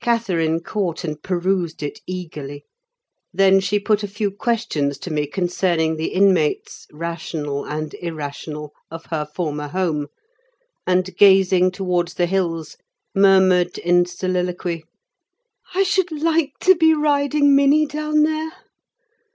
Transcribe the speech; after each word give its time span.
Catherine 0.00 0.60
caught 0.60 1.04
and 1.04 1.22
perused 1.22 1.82
it 1.82 2.00
eagerly; 2.06 2.64
then 3.34 3.60
she 3.60 3.78
put 3.78 4.02
a 4.02 4.08
few 4.08 4.30
questions 4.30 4.96
to 5.00 5.12
me 5.12 5.26
concerning 5.26 5.96
the 5.96 6.06
inmates, 6.06 6.86
rational 6.90 7.66
and 7.66 7.92
irrational, 8.00 8.72
of 8.90 9.04
her 9.10 9.26
former 9.26 9.68
home; 9.68 10.06
and 10.86 11.14
gazing 11.18 11.70
towards 11.70 12.14
the 12.14 12.24
hills, 12.24 12.78
murmured 13.14 13.76
in 13.76 14.06
soliloquy: 14.06 14.84
"I 15.74 15.82
should 15.82 16.12
like 16.12 16.54
to 16.60 16.74
be 16.74 16.94
riding 16.94 17.54
Minny 17.54 17.84
down 17.84 18.22
there! 18.22 18.52